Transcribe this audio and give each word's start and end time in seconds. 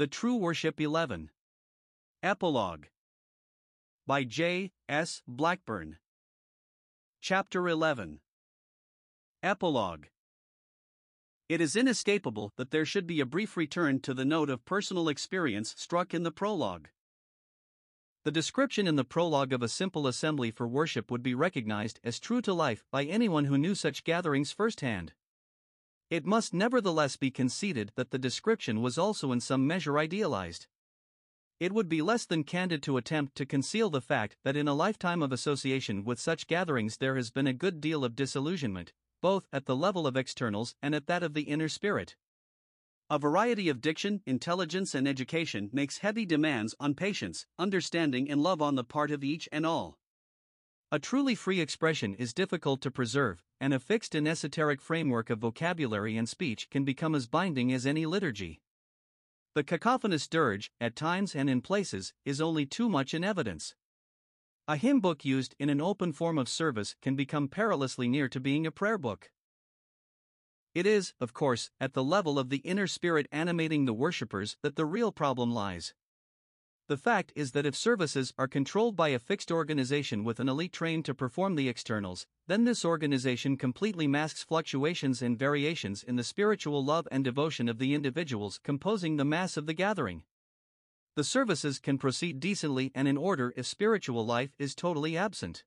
The 0.00 0.06
True 0.06 0.36
Worship 0.36 0.80
11. 0.80 1.28
Epilogue. 2.22 2.86
By 4.06 4.24
J. 4.24 4.72
S. 4.88 5.20
Blackburn. 5.28 5.98
Chapter 7.20 7.68
11. 7.68 8.20
Epilogue. 9.42 10.06
It 11.50 11.60
is 11.60 11.76
inescapable 11.76 12.54
that 12.56 12.70
there 12.70 12.86
should 12.86 13.06
be 13.06 13.20
a 13.20 13.26
brief 13.26 13.58
return 13.58 14.00
to 14.00 14.14
the 14.14 14.24
note 14.24 14.48
of 14.48 14.64
personal 14.64 15.10
experience 15.10 15.74
struck 15.76 16.14
in 16.14 16.22
the 16.22 16.32
prologue. 16.32 16.88
The 18.24 18.32
description 18.32 18.86
in 18.86 18.96
the 18.96 19.04
prologue 19.04 19.52
of 19.52 19.62
a 19.62 19.68
simple 19.68 20.06
assembly 20.06 20.50
for 20.50 20.66
worship 20.66 21.10
would 21.10 21.22
be 21.22 21.34
recognized 21.34 22.00
as 22.02 22.18
true 22.18 22.40
to 22.40 22.54
life 22.54 22.86
by 22.90 23.04
anyone 23.04 23.44
who 23.44 23.58
knew 23.58 23.74
such 23.74 24.04
gatherings 24.04 24.50
firsthand. 24.50 25.12
It 26.10 26.26
must 26.26 26.52
nevertheless 26.52 27.16
be 27.16 27.30
conceded 27.30 27.92
that 27.94 28.10
the 28.10 28.18
description 28.18 28.82
was 28.82 28.98
also 28.98 29.30
in 29.30 29.38
some 29.38 29.64
measure 29.64 29.96
idealized. 29.96 30.66
It 31.60 31.72
would 31.72 31.88
be 31.88 32.02
less 32.02 32.26
than 32.26 32.42
candid 32.42 32.82
to 32.82 32.96
attempt 32.96 33.36
to 33.36 33.46
conceal 33.46 33.90
the 33.90 34.00
fact 34.00 34.36
that 34.42 34.56
in 34.56 34.66
a 34.66 34.74
lifetime 34.74 35.22
of 35.22 35.30
association 35.30 36.02
with 36.02 36.18
such 36.18 36.48
gatherings 36.48 36.96
there 36.96 37.14
has 37.14 37.30
been 37.30 37.46
a 37.46 37.52
good 37.52 37.80
deal 37.80 38.04
of 38.04 38.16
disillusionment, 38.16 38.92
both 39.22 39.46
at 39.52 39.66
the 39.66 39.76
level 39.76 40.04
of 40.04 40.16
externals 40.16 40.74
and 40.82 40.96
at 40.96 41.06
that 41.06 41.22
of 41.22 41.34
the 41.34 41.42
inner 41.42 41.68
spirit. 41.68 42.16
A 43.08 43.18
variety 43.18 43.68
of 43.68 43.80
diction, 43.80 44.20
intelligence, 44.26 44.96
and 44.96 45.06
education 45.06 45.70
makes 45.72 45.98
heavy 45.98 46.26
demands 46.26 46.74
on 46.80 46.94
patience, 46.94 47.46
understanding, 47.56 48.28
and 48.28 48.42
love 48.42 48.60
on 48.60 48.74
the 48.74 48.82
part 48.82 49.12
of 49.12 49.22
each 49.22 49.48
and 49.52 49.64
all. 49.64 49.99
A 50.92 50.98
truly 50.98 51.36
free 51.36 51.60
expression 51.60 52.14
is 52.14 52.34
difficult 52.34 52.80
to 52.80 52.90
preserve, 52.90 53.44
and 53.60 53.72
a 53.72 53.78
fixed 53.78 54.12
and 54.16 54.26
esoteric 54.26 54.80
framework 54.80 55.30
of 55.30 55.38
vocabulary 55.38 56.16
and 56.16 56.28
speech 56.28 56.68
can 56.68 56.84
become 56.84 57.14
as 57.14 57.28
binding 57.28 57.72
as 57.72 57.86
any 57.86 58.06
liturgy. 58.06 58.60
The 59.54 59.62
cacophonous 59.62 60.26
dirge, 60.26 60.72
at 60.80 60.96
times 60.96 61.36
and 61.36 61.48
in 61.48 61.60
places, 61.60 62.12
is 62.24 62.40
only 62.40 62.66
too 62.66 62.88
much 62.88 63.14
in 63.14 63.22
evidence. 63.22 63.76
A 64.66 64.76
hymn 64.76 64.98
book 64.98 65.24
used 65.24 65.54
in 65.60 65.70
an 65.70 65.80
open 65.80 66.12
form 66.12 66.38
of 66.38 66.48
service 66.48 66.96
can 67.00 67.14
become 67.14 67.46
perilously 67.46 68.08
near 68.08 68.28
to 68.28 68.40
being 68.40 68.66
a 68.66 68.72
prayer 68.72 68.98
book. 68.98 69.30
It 70.74 70.86
is, 70.86 71.14
of 71.20 71.32
course, 71.32 71.70
at 71.80 71.92
the 71.92 72.02
level 72.02 72.36
of 72.36 72.48
the 72.48 72.58
inner 72.58 72.88
spirit 72.88 73.28
animating 73.30 73.84
the 73.84 73.94
worshippers 73.94 74.56
that 74.62 74.74
the 74.74 74.86
real 74.86 75.12
problem 75.12 75.52
lies. 75.52 75.94
The 76.90 76.96
fact 76.96 77.32
is 77.36 77.52
that 77.52 77.66
if 77.66 77.76
services 77.76 78.34
are 78.36 78.48
controlled 78.48 78.96
by 78.96 79.10
a 79.10 79.20
fixed 79.20 79.52
organization 79.52 80.24
with 80.24 80.40
an 80.40 80.48
elite 80.48 80.72
trained 80.72 81.04
to 81.04 81.14
perform 81.14 81.54
the 81.54 81.68
externals, 81.68 82.26
then 82.48 82.64
this 82.64 82.84
organization 82.84 83.56
completely 83.56 84.08
masks 84.08 84.42
fluctuations 84.42 85.22
and 85.22 85.38
variations 85.38 86.02
in 86.02 86.16
the 86.16 86.24
spiritual 86.24 86.84
love 86.84 87.06
and 87.12 87.22
devotion 87.22 87.68
of 87.68 87.78
the 87.78 87.94
individuals 87.94 88.58
composing 88.64 89.18
the 89.18 89.24
mass 89.24 89.56
of 89.56 89.66
the 89.66 89.72
gathering. 89.72 90.24
The 91.14 91.22
services 91.22 91.78
can 91.78 91.96
proceed 91.96 92.40
decently 92.40 92.90
and 92.92 93.06
in 93.06 93.16
order 93.16 93.54
if 93.54 93.66
spiritual 93.66 94.26
life 94.26 94.56
is 94.58 94.74
totally 94.74 95.16
absent. 95.16 95.62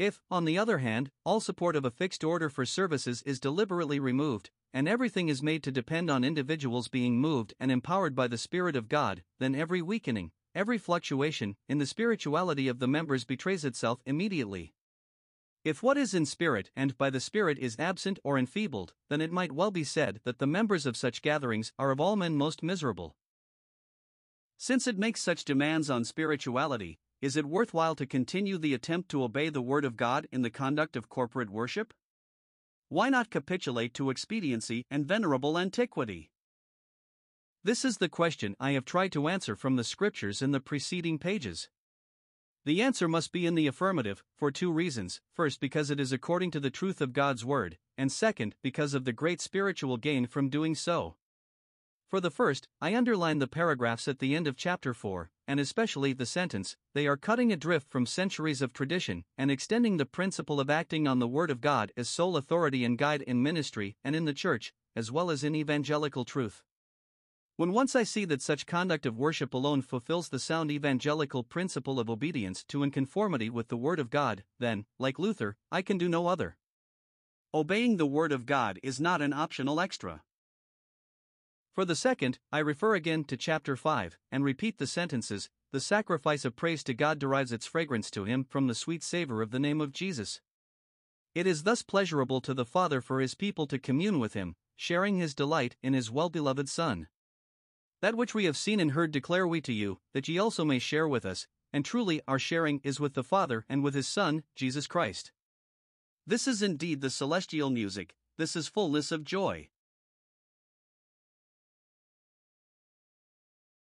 If, 0.00 0.22
on 0.30 0.46
the 0.46 0.56
other 0.56 0.78
hand, 0.78 1.10
all 1.26 1.40
support 1.40 1.76
of 1.76 1.84
a 1.84 1.90
fixed 1.90 2.24
order 2.24 2.48
for 2.48 2.64
services 2.64 3.20
is 3.26 3.38
deliberately 3.38 4.00
removed, 4.00 4.48
and 4.72 4.88
everything 4.88 5.28
is 5.28 5.42
made 5.42 5.62
to 5.64 5.70
depend 5.70 6.08
on 6.08 6.24
individuals 6.24 6.88
being 6.88 7.20
moved 7.20 7.52
and 7.60 7.70
empowered 7.70 8.14
by 8.14 8.26
the 8.26 8.38
Spirit 8.38 8.76
of 8.76 8.88
God, 8.88 9.22
then 9.40 9.54
every 9.54 9.82
weakening, 9.82 10.30
every 10.54 10.78
fluctuation 10.78 11.54
in 11.68 11.76
the 11.76 11.84
spirituality 11.84 12.66
of 12.66 12.78
the 12.78 12.88
members 12.88 13.26
betrays 13.26 13.62
itself 13.62 14.00
immediately. 14.06 14.72
If 15.64 15.82
what 15.82 15.98
is 15.98 16.14
in 16.14 16.24
spirit 16.24 16.70
and 16.74 16.96
by 16.96 17.10
the 17.10 17.20
Spirit 17.20 17.58
is 17.58 17.76
absent 17.78 18.18
or 18.24 18.38
enfeebled, 18.38 18.94
then 19.10 19.20
it 19.20 19.30
might 19.30 19.52
well 19.52 19.70
be 19.70 19.84
said 19.84 20.20
that 20.24 20.38
the 20.38 20.46
members 20.46 20.86
of 20.86 20.96
such 20.96 21.20
gatherings 21.20 21.74
are 21.78 21.90
of 21.90 22.00
all 22.00 22.16
men 22.16 22.36
most 22.36 22.62
miserable. 22.62 23.16
Since 24.56 24.86
it 24.86 24.98
makes 24.98 25.20
such 25.20 25.44
demands 25.44 25.90
on 25.90 26.06
spirituality, 26.06 27.00
is 27.22 27.36
it 27.36 27.44
worthwhile 27.44 27.94
to 27.96 28.06
continue 28.06 28.56
the 28.56 28.72
attempt 28.72 29.10
to 29.10 29.22
obey 29.22 29.50
the 29.50 29.60
Word 29.60 29.84
of 29.84 29.96
God 29.96 30.26
in 30.32 30.40
the 30.40 30.50
conduct 30.50 30.96
of 30.96 31.10
corporate 31.10 31.50
worship? 31.50 31.92
Why 32.88 33.10
not 33.10 33.30
capitulate 33.30 33.92
to 33.94 34.08
expediency 34.08 34.86
and 34.90 35.06
venerable 35.06 35.58
antiquity? 35.58 36.30
This 37.62 37.84
is 37.84 37.98
the 37.98 38.08
question 38.08 38.56
I 38.58 38.72
have 38.72 38.86
tried 38.86 39.12
to 39.12 39.28
answer 39.28 39.54
from 39.54 39.76
the 39.76 39.84
scriptures 39.84 40.40
in 40.40 40.52
the 40.52 40.60
preceding 40.60 41.18
pages. 41.18 41.68
The 42.64 42.80
answer 42.80 43.06
must 43.06 43.32
be 43.32 43.44
in 43.44 43.54
the 43.54 43.66
affirmative, 43.66 44.24
for 44.34 44.50
two 44.50 44.72
reasons 44.72 45.20
first, 45.34 45.60
because 45.60 45.90
it 45.90 46.00
is 46.00 46.12
according 46.12 46.52
to 46.52 46.60
the 46.60 46.70
truth 46.70 47.02
of 47.02 47.12
God's 47.12 47.44
Word, 47.44 47.76
and 47.98 48.10
second, 48.10 48.54
because 48.62 48.94
of 48.94 49.04
the 49.04 49.12
great 49.12 49.42
spiritual 49.42 49.98
gain 49.98 50.26
from 50.26 50.48
doing 50.48 50.74
so. 50.74 51.16
For 52.08 52.18
the 52.18 52.30
first, 52.30 52.66
I 52.80 52.96
underline 52.96 53.38
the 53.38 53.46
paragraphs 53.46 54.08
at 54.08 54.18
the 54.18 54.34
end 54.34 54.46
of 54.46 54.56
chapter 54.56 54.92
4, 54.92 55.30
and 55.50 55.58
especially 55.58 56.12
the 56.12 56.24
sentence, 56.24 56.76
they 56.94 57.08
are 57.08 57.16
cutting 57.16 57.50
adrift 57.50 57.90
from 57.90 58.06
centuries 58.06 58.62
of 58.62 58.72
tradition 58.72 59.24
and 59.36 59.50
extending 59.50 59.96
the 59.96 60.06
principle 60.06 60.60
of 60.60 60.70
acting 60.70 61.08
on 61.08 61.18
the 61.18 61.26
Word 61.26 61.50
of 61.50 61.60
God 61.60 61.90
as 61.96 62.08
sole 62.08 62.36
authority 62.36 62.84
and 62.84 62.96
guide 62.96 63.22
in 63.22 63.42
ministry 63.42 63.96
and 64.04 64.14
in 64.14 64.26
the 64.26 64.32
church, 64.32 64.72
as 64.94 65.10
well 65.10 65.28
as 65.28 65.42
in 65.42 65.56
evangelical 65.56 66.24
truth. 66.24 66.62
When 67.56 67.72
once 67.72 67.96
I 67.96 68.04
see 68.04 68.24
that 68.26 68.40
such 68.40 68.64
conduct 68.64 69.06
of 69.06 69.18
worship 69.18 69.52
alone 69.52 69.82
fulfills 69.82 70.28
the 70.28 70.38
sound 70.38 70.70
evangelical 70.70 71.42
principle 71.42 71.98
of 71.98 72.08
obedience 72.08 72.62
to 72.68 72.84
and 72.84 72.92
conformity 72.92 73.50
with 73.50 73.66
the 73.66 73.76
Word 73.76 73.98
of 73.98 74.08
God, 74.08 74.44
then, 74.60 74.84
like 75.00 75.18
Luther, 75.18 75.56
I 75.72 75.82
can 75.82 75.98
do 75.98 76.08
no 76.08 76.28
other. 76.28 76.58
Obeying 77.52 77.96
the 77.96 78.06
Word 78.06 78.30
of 78.30 78.46
God 78.46 78.78
is 78.84 79.00
not 79.00 79.20
an 79.20 79.32
optional 79.32 79.80
extra. 79.80 80.22
For 81.72 81.84
the 81.84 81.94
second, 81.94 82.38
I 82.50 82.58
refer 82.58 82.94
again 82.94 83.24
to 83.24 83.36
chapter 83.36 83.76
5 83.76 84.18
and 84.32 84.42
repeat 84.42 84.78
the 84.78 84.88
sentences 84.88 85.48
The 85.70 85.80
sacrifice 85.80 86.44
of 86.44 86.56
praise 86.56 86.82
to 86.84 86.94
God 86.94 87.20
derives 87.20 87.52
its 87.52 87.66
fragrance 87.66 88.10
to 88.10 88.24
Him 88.24 88.44
from 88.44 88.66
the 88.66 88.74
sweet 88.74 89.04
savor 89.04 89.40
of 89.40 89.52
the 89.52 89.60
name 89.60 89.80
of 89.80 89.92
Jesus. 89.92 90.40
It 91.32 91.46
is 91.46 91.62
thus 91.62 91.82
pleasurable 91.82 92.40
to 92.40 92.54
the 92.54 92.64
Father 92.64 93.00
for 93.00 93.20
His 93.20 93.36
people 93.36 93.68
to 93.68 93.78
commune 93.78 94.18
with 94.18 94.34
Him, 94.34 94.56
sharing 94.74 95.16
His 95.16 95.32
delight 95.32 95.76
in 95.80 95.92
His 95.92 96.10
well 96.10 96.28
beloved 96.28 96.68
Son. 96.68 97.06
That 98.02 98.16
which 98.16 98.34
we 98.34 98.46
have 98.46 98.56
seen 98.56 98.80
and 98.80 98.92
heard 98.92 99.12
declare 99.12 99.46
we 99.46 99.60
to 99.60 99.72
you, 99.72 100.00
that 100.12 100.26
ye 100.26 100.38
also 100.38 100.64
may 100.64 100.80
share 100.80 101.06
with 101.06 101.24
us, 101.24 101.46
and 101.72 101.84
truly 101.84 102.20
our 102.26 102.38
sharing 102.40 102.80
is 102.82 102.98
with 102.98 103.14
the 103.14 103.22
Father 103.22 103.64
and 103.68 103.84
with 103.84 103.94
His 103.94 104.08
Son, 104.08 104.42
Jesus 104.56 104.88
Christ. 104.88 105.30
This 106.26 106.48
is 106.48 106.62
indeed 106.62 107.00
the 107.00 107.10
celestial 107.10 107.70
music, 107.70 108.16
this 108.38 108.56
is 108.56 108.66
fullness 108.66 109.12
of 109.12 109.22
joy. 109.22 109.68